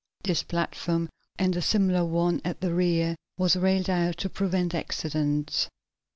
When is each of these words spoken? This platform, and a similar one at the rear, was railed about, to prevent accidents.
This 0.23 0.41
platform, 0.41 1.09
and 1.37 1.55
a 1.55 1.61
similar 1.61 2.03
one 2.03 2.41
at 2.43 2.59
the 2.59 2.73
rear, 2.73 3.15
was 3.37 3.55
railed 3.55 3.85
about, 3.85 4.17
to 4.17 4.29
prevent 4.29 4.73
accidents. 4.73 5.69